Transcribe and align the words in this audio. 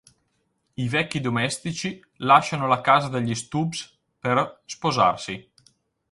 I 0.77 0.87
vecchi 0.89 1.19
domestici 1.21 2.03
lasciano 2.15 2.65
la 2.65 2.81
casa 2.81 3.07
degli 3.07 3.35
Stubbs 3.35 3.99
per 4.17 4.63
sposarsi. 4.65 5.47